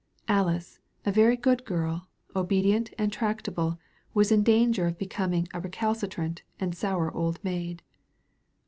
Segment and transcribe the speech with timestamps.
[0.27, 3.77] Alice, a very good girl, obedient and tractable,
[4.15, 7.83] was in danger of be coming a recalcitrant and sour old maid.